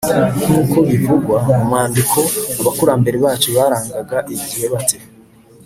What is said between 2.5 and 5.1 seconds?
abakurambere bacu barangaga igihe bate?